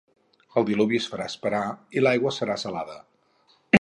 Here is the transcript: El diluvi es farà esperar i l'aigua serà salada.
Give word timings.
El 0.61 0.65
diluvi 0.69 1.01
es 1.01 1.09
farà 1.11 1.27
esperar 1.31 1.61
i 2.01 2.03
l'aigua 2.07 2.33
serà 2.39 2.57
salada. 2.67 2.97